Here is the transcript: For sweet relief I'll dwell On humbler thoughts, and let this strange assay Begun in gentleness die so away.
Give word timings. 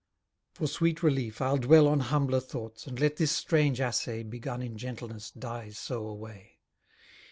For 0.55 0.65
sweet 0.65 1.03
relief 1.03 1.41
I'll 1.41 1.57
dwell 1.57 1.87
On 1.87 1.99
humbler 1.99 2.39
thoughts, 2.39 2.87
and 2.87 2.99
let 2.99 3.17
this 3.17 3.31
strange 3.33 3.79
assay 3.79 4.23
Begun 4.23 4.63
in 4.63 4.75
gentleness 4.75 5.29
die 5.29 5.69
so 5.69 6.07
away. 6.07 6.57